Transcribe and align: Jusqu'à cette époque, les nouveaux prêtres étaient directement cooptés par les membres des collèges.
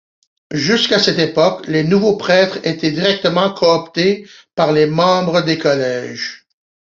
Jusqu'à 0.55 0.97
cette 0.97 1.19
époque, 1.19 1.67
les 1.67 1.83
nouveaux 1.83 2.17
prêtres 2.17 2.57
étaient 2.63 2.89
directement 2.89 3.53
cooptés 3.53 4.27
par 4.55 4.71
les 4.71 4.87
membres 4.87 5.41
des 5.43 5.59
collèges. 5.59 6.47